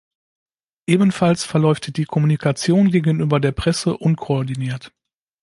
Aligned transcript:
Ebenfalls 0.87 1.43
verläuft 1.43 1.95
die 1.95 2.05
Kommunikation 2.05 2.89
gegenüber 2.89 3.39
der 3.39 3.51
Presse 3.51 3.95
unkoordiniert. 3.95 4.91